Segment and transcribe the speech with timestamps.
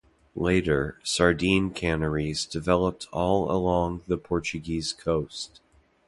[0.35, 5.61] Later, sardine canneries developed all along the Portuguese coast.